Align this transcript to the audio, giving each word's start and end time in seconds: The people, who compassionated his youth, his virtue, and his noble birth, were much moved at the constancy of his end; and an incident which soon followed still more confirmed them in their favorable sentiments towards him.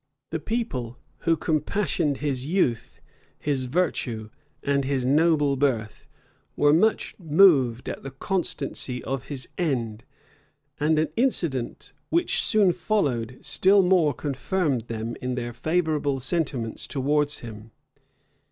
The 0.31 0.39
people, 0.39 0.97
who 1.27 1.37
compassionated 1.37 2.23
his 2.23 2.47
youth, 2.47 2.99
his 3.37 3.65
virtue, 3.65 4.31
and 4.63 4.83
his 4.83 5.05
noble 5.05 5.55
birth, 5.57 6.07
were 6.55 6.73
much 6.73 7.13
moved 7.19 7.87
at 7.87 8.01
the 8.01 8.09
constancy 8.09 9.03
of 9.03 9.25
his 9.25 9.47
end; 9.59 10.03
and 10.79 10.97
an 10.97 11.09
incident 11.15 11.93
which 12.09 12.41
soon 12.41 12.71
followed 12.71 13.37
still 13.43 13.83
more 13.83 14.15
confirmed 14.15 14.87
them 14.87 15.15
in 15.21 15.35
their 15.35 15.53
favorable 15.53 16.19
sentiments 16.19 16.87
towards 16.87 17.37
him. 17.41 17.69